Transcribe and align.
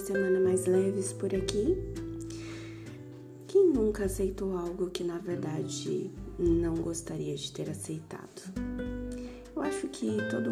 semana 0.00 0.40
mais 0.40 0.66
leves 0.66 1.12
por 1.12 1.32
aqui. 1.32 1.78
Quem 3.46 3.72
nunca 3.72 4.06
aceitou 4.06 4.56
algo 4.56 4.90
que 4.90 5.04
na 5.04 5.18
verdade 5.18 6.10
não 6.36 6.74
gostaria 6.74 7.36
de 7.36 7.52
ter 7.52 7.70
aceitado? 7.70 8.42
Eu 9.54 9.62
acho 9.62 9.86
que 9.86 10.16
todo, 10.28 10.50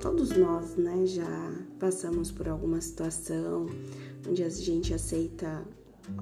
todos 0.00 0.30
nós, 0.30 0.74
né, 0.76 1.04
já 1.04 1.52
passamos 1.78 2.30
por 2.30 2.48
alguma 2.48 2.80
situação 2.80 3.66
onde 4.26 4.42
a 4.42 4.48
gente 4.48 4.94
aceita 4.94 5.62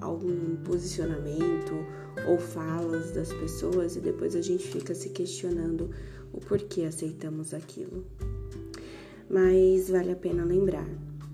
algum 0.00 0.56
posicionamento 0.64 1.72
ou 2.26 2.36
falas 2.36 3.12
das 3.12 3.32
pessoas 3.32 3.94
e 3.94 4.00
depois 4.00 4.34
a 4.34 4.42
gente 4.42 4.66
fica 4.66 4.92
se 4.92 5.10
questionando 5.10 5.88
o 6.32 6.40
porquê 6.40 6.82
aceitamos 6.82 7.54
aquilo. 7.54 8.04
Mas 9.28 9.88
vale 9.88 10.12
a 10.12 10.16
pena 10.16 10.44
lembrar 10.44 10.88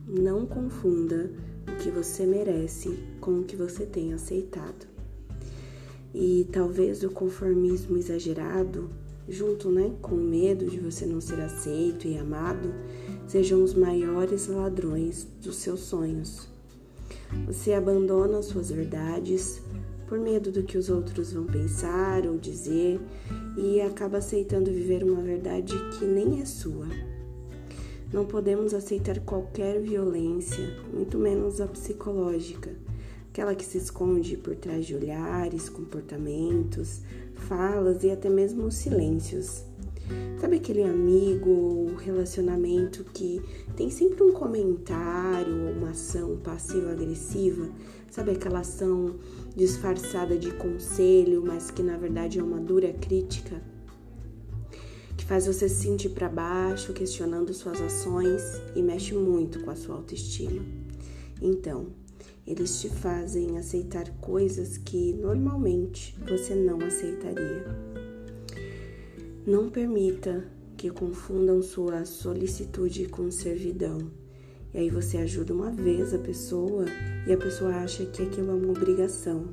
não 0.08 0.46
confunda 0.46 1.30
o 1.70 1.76
que 1.76 1.90
você 1.90 2.24
merece 2.24 2.98
com 3.20 3.40
o 3.40 3.44
que 3.44 3.54
você 3.54 3.84
tem 3.84 4.14
aceitado. 4.14 4.86
E 6.14 6.48
talvez 6.50 7.02
o 7.02 7.10
conformismo 7.10 7.98
exagerado, 7.98 8.88
junto 9.28 9.70
né, 9.70 9.92
com 10.00 10.14
o 10.14 10.24
medo 10.24 10.64
de 10.64 10.80
você 10.80 11.04
não 11.04 11.20
ser 11.20 11.40
aceito 11.40 12.08
e 12.08 12.16
amado, 12.16 12.72
sejam 13.26 13.62
os 13.62 13.74
maiores 13.74 14.46
ladrões 14.46 15.28
dos 15.42 15.56
seus 15.56 15.80
sonhos. 15.80 16.48
Você 17.46 17.74
abandona 17.74 18.40
suas 18.40 18.70
verdades 18.70 19.60
por 20.08 20.18
medo 20.18 20.50
do 20.50 20.62
que 20.62 20.78
os 20.78 20.88
outros 20.88 21.34
vão 21.34 21.44
pensar 21.44 22.26
ou 22.26 22.38
dizer 22.38 22.98
e 23.58 23.82
acaba 23.82 24.16
aceitando 24.16 24.72
viver 24.72 25.04
uma 25.04 25.20
verdade 25.20 25.74
que 25.98 26.06
nem 26.06 26.40
é 26.40 26.46
sua. 26.46 26.86
Não 28.10 28.24
podemos 28.24 28.72
aceitar 28.72 29.20
qualquer 29.20 29.80
violência, 29.82 30.82
muito 30.94 31.18
menos 31.18 31.60
a 31.60 31.66
psicológica, 31.66 32.74
aquela 33.30 33.54
que 33.54 33.64
se 33.64 33.76
esconde 33.76 34.34
por 34.34 34.56
trás 34.56 34.86
de 34.86 34.94
olhares, 34.94 35.68
comportamentos, 35.68 37.02
falas 37.34 38.02
e 38.04 38.10
até 38.10 38.30
mesmo 38.30 38.70
silêncios. 38.72 39.62
Sabe 40.40 40.56
aquele 40.56 40.84
amigo 40.84 41.50
ou 41.50 41.94
relacionamento 41.96 43.04
que 43.12 43.42
tem 43.76 43.90
sempre 43.90 44.22
um 44.22 44.32
comentário 44.32 45.66
ou 45.66 45.72
uma 45.72 45.90
ação 45.90 46.38
passiva-agressiva? 46.38 47.68
Sabe 48.10 48.30
aquela 48.30 48.60
ação 48.60 49.16
disfarçada 49.54 50.38
de 50.38 50.50
conselho, 50.52 51.42
mas 51.44 51.70
que 51.70 51.82
na 51.82 51.98
verdade 51.98 52.38
é 52.38 52.42
uma 52.42 52.58
dura 52.58 52.90
crítica? 52.94 53.60
Faz 55.28 55.46
você 55.46 55.68
se 55.68 55.82
sentir 55.82 56.08
para 56.08 56.26
baixo, 56.26 56.94
questionando 56.94 57.52
suas 57.52 57.82
ações 57.82 58.42
e 58.74 58.80
mexe 58.80 59.12
muito 59.12 59.60
com 59.60 59.70
a 59.70 59.76
sua 59.76 59.96
autoestima. 59.96 60.64
Então, 61.42 61.88
eles 62.46 62.80
te 62.80 62.88
fazem 62.88 63.58
aceitar 63.58 64.08
coisas 64.22 64.78
que 64.78 65.12
normalmente 65.12 66.16
você 66.26 66.54
não 66.54 66.80
aceitaria. 66.80 67.66
Não 69.46 69.68
permita 69.68 70.50
que 70.78 70.88
confundam 70.88 71.60
sua 71.60 72.06
solicitude 72.06 73.06
com 73.08 73.30
servidão. 73.30 74.10
E 74.72 74.78
aí 74.78 74.88
você 74.88 75.18
ajuda 75.18 75.52
uma 75.52 75.70
vez 75.70 76.14
a 76.14 76.18
pessoa 76.18 76.86
e 77.26 77.32
a 77.34 77.36
pessoa 77.36 77.74
acha 77.74 78.06
que 78.06 78.22
aquilo 78.22 78.52
é 78.52 78.54
uma 78.54 78.70
obrigação. 78.70 79.52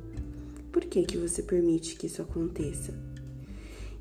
Por 0.72 0.86
que, 0.86 1.02
que 1.02 1.18
você 1.18 1.42
permite 1.42 1.96
que 1.96 2.06
isso 2.06 2.22
aconteça? 2.22 2.94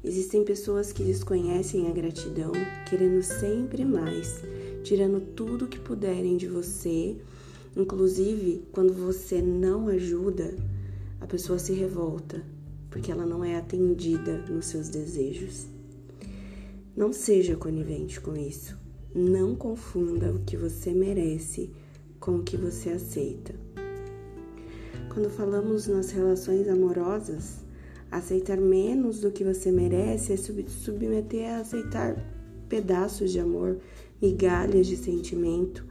Existem 0.08 0.44
pessoas 0.44 0.92
que 0.92 1.04
desconhecem 1.04 1.88
a 1.88 1.92
gratidão, 1.92 2.52
querendo 2.88 3.24
sempre 3.24 3.84
mais, 3.84 4.40
tirando 4.84 5.20
tudo 5.20 5.68
que 5.68 5.80
puderem 5.80 6.38
de 6.38 6.48
você. 6.48 7.18
Inclusive, 7.76 8.62
quando 8.72 8.94
você 8.94 9.42
não 9.42 9.88
ajuda, 9.88 10.54
a 11.20 11.26
pessoa 11.26 11.58
se 11.58 11.74
revolta, 11.74 12.44
porque 12.92 13.12
ela 13.12 13.26
não 13.26 13.44
é 13.44 13.58
atendida 13.58 14.38
nos 14.48 14.68
seus 14.68 14.90
desejos. 14.90 15.66
Não 16.96 17.12
seja 17.12 17.56
conivente 17.56 18.22
com 18.22 18.38
isso. 18.38 18.78
Não 19.12 19.56
confunda 19.56 20.32
o 20.32 20.46
que 20.46 20.56
você 20.56 20.92
merece 20.94 21.72
com 22.20 22.36
o 22.36 22.44
que 22.44 22.56
você 22.56 22.92
aceita. 22.92 23.56
Quando 25.12 25.32
falamos 25.32 25.88
nas 25.88 26.12
relações 26.12 26.68
amorosas, 26.70 27.65
Aceitar 28.12 28.58
menos 28.58 29.20
do 29.20 29.32
que 29.32 29.44
você 29.44 29.72
merece 29.72 30.34
é 30.34 30.38
submeter 30.38 31.50
a 31.50 31.60
aceitar 31.60 32.16
pedaços 32.70 33.32
de 33.32 33.40
amor, 33.40 33.78
migalhas 34.22 34.88
de 34.88 34.96
sentimento, 34.96 35.86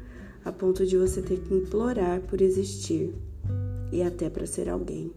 a 0.45 0.53
ponto 0.53 0.87
de 0.87 0.97
você 0.97 1.23
ter 1.23 1.41
que 1.41 1.55
implorar 1.55 2.21
por 2.23 2.41
existir 2.41 3.15
e 3.93 4.03
até 4.03 4.29
para 4.29 4.47
ser 4.47 4.69
alguém. 4.69 5.13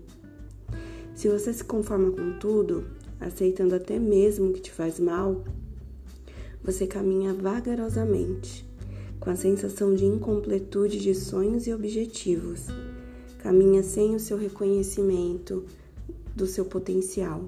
Se 1.16 1.28
você 1.30 1.52
se 1.52 1.63
conforma 1.63 2.12
com 2.12 2.38
tudo, 2.40 2.86
aceitando 3.19 3.75
até 3.75 3.97
mesmo 3.97 4.50
o 4.50 4.53
que 4.53 4.62
te 4.62 4.72
faz 4.72 5.00
mal, 5.00 5.44
você 6.63 6.86
caminha 6.86 7.34
vagarosamente, 7.34 8.68
com 9.19 9.30
a 9.30 9.36
sensação 9.36 9.96
de 9.96 10.06
incompletude 10.06 11.00
de 11.00 11.16
sonhos 11.16 11.66
e 11.66 11.74
objetivos. 11.74 12.68
Caminha 13.40 13.81
sem 13.81 14.16
o 14.16 14.19
seu 14.19 14.38
reconhecimento, 14.38 15.66
do 16.38 16.46
seu 16.46 16.64
potencial. 16.64 17.42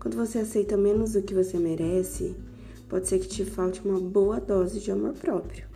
Quando 0.00 0.16
você 0.16 0.38
aceita 0.38 0.76
menos 0.76 1.12
do 1.12 1.22
que 1.22 1.34
você 1.34 1.58
merece, 1.58 2.34
pode 2.88 3.06
ser 3.06 3.18
que 3.18 3.28
te 3.28 3.44
falte 3.44 3.86
uma 3.86 4.00
boa 4.00 4.40
dose 4.40 4.80
de 4.80 4.90
amor 4.90 5.12
próprio, 5.12 5.66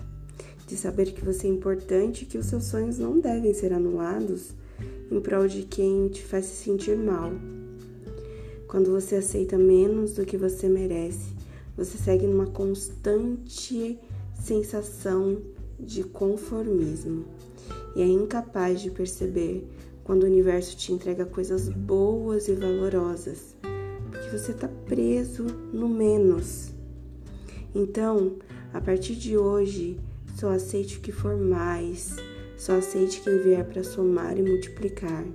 de 0.67 0.77
saber 0.77 1.13
que 1.13 1.25
você 1.25 1.47
é 1.47 1.51
importante 1.51 2.23
e 2.23 2.27
que 2.27 2.39
os 2.39 2.47
seus 2.47 2.65
sonhos 2.65 2.99
não 2.99 3.21
devem 3.21 3.53
ser 3.53 3.73
anulados 3.73 4.55
em 5.11 5.21
prol 5.21 5.47
de 5.47 5.63
quem 5.63 6.09
te 6.09 6.25
faz 6.25 6.47
se 6.47 6.65
sentir 6.65 6.97
mal. 6.97 7.31
Quando 8.67 8.91
você 8.91 9.17
aceita 9.17 9.57
menos 9.59 10.15
do 10.15 10.25
que 10.25 10.37
você 10.37 10.69
merece, 10.69 11.35
você 11.77 11.97
segue 11.99 12.27
numa 12.27 12.47
constante 12.47 13.99
sensação 14.35 15.39
de 15.79 16.03
conformismo 16.03 17.25
e 17.95 18.03
é 18.03 18.07
incapaz 18.07 18.81
de 18.81 18.91
perceber 18.91 19.67
quando 20.09 20.23
o 20.23 20.27
universo 20.27 20.75
te 20.75 20.91
entrega 20.91 21.27
coisas 21.27 21.69
boas 21.69 22.49
e 22.49 22.55
valorosas, 22.55 23.55
porque 24.11 24.31
você 24.31 24.53
está 24.53 24.67
preso 24.87 25.45
no 25.71 25.87
menos. 25.87 26.71
Então, 27.75 28.37
a 28.73 28.81
partir 28.81 29.17
de 29.17 29.37
hoje, 29.37 30.01
só 30.35 30.49
aceite 30.53 30.97
o 30.97 31.01
que 31.03 31.13
for 31.13 31.37
mais, 31.37 32.17
só 32.57 32.79
aceite 32.79 33.21
quem 33.21 33.37
vier 33.37 33.63
para 33.67 33.85
somar 33.85 34.39
e 34.39 34.43
multiplicar, 34.43 35.27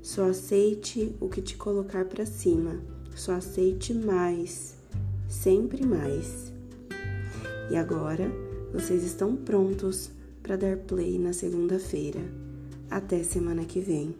só 0.00 0.28
aceite 0.28 1.16
o 1.18 1.28
que 1.28 1.42
te 1.42 1.56
colocar 1.56 2.04
para 2.04 2.24
cima, 2.24 2.80
só 3.16 3.32
aceite 3.32 3.92
mais, 3.92 4.76
sempre 5.28 5.84
mais. 5.84 6.52
E 7.72 7.76
agora, 7.76 8.30
vocês 8.72 9.02
estão 9.02 9.34
prontos 9.34 10.12
para 10.44 10.54
dar 10.54 10.76
play 10.76 11.18
na 11.18 11.32
segunda-feira. 11.32 12.51
Até 12.92 13.22
semana 13.22 13.64
que 13.64 13.80
vem. 13.80 14.14